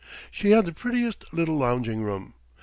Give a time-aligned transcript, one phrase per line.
[0.31, 2.33] She had the prettiest little lounging room.